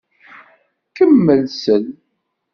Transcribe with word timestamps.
Kemmel 0.95 1.43
sel. 1.61 1.85